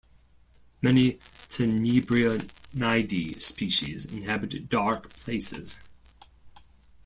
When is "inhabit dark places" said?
4.07-5.79